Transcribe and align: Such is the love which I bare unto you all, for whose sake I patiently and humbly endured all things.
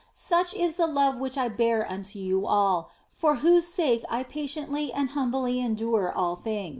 Such 0.15 0.55
is 0.55 0.77
the 0.77 0.87
love 0.87 1.17
which 1.17 1.37
I 1.37 1.47
bare 1.47 1.87
unto 1.87 2.17
you 2.17 2.47
all, 2.47 2.89
for 3.11 3.35
whose 3.35 3.67
sake 3.67 4.03
I 4.09 4.23
patiently 4.23 4.91
and 4.91 5.11
humbly 5.11 5.59
endured 5.59 6.13
all 6.15 6.35
things. 6.37 6.69